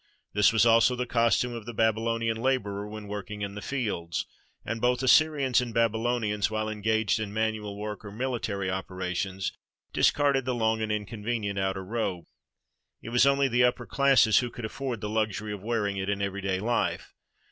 This 0.33 0.51
was 0.51 0.65
also 0.65 0.95
the 0.95 1.05
costume 1.05 1.53
of 1.53 1.67
the 1.67 1.75
Babylonian 1.75 2.37
laborer 2.37 2.87
when 2.87 3.07
working 3.07 3.43
in 3.43 3.53
the 3.53 3.61
fields, 3.61 4.25
and 4.65 4.81
both 4.81 5.03
Assyrians 5.03 5.61
and 5.61 5.75
Babylonians, 5.75 6.49
while 6.49 6.69
engaged 6.69 7.19
in 7.19 7.31
man 7.31 7.53
ual 7.53 7.77
work 7.77 8.03
or 8.03 8.11
military 8.11 8.67
operations, 8.67 9.51
discarded 9.93 10.43
the 10.45 10.55
long 10.55 10.81
and 10.81 10.91
inconvenient 10.91 11.59
outer 11.59 11.85
robe. 11.85 12.25
It 13.03 13.09
was 13.09 13.27
only 13.27 13.47
the 13.47 13.63
upper 13.63 13.85
classes 13.85 14.39
who 14.39 14.49
could 14.49 14.65
afford 14.65 15.01
the 15.01 15.07
luxury 15.09 15.53
of 15.53 15.61
wearing 15.61 15.97
it 15.97 16.09
in 16.09 16.19
everyday 16.19 16.57
Ufe. 16.57 17.11